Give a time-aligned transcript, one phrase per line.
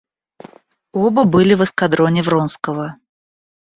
[0.93, 2.95] Оба были в эскадроне Вронского.